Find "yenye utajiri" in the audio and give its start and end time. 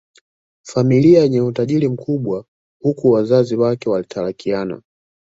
1.23-1.87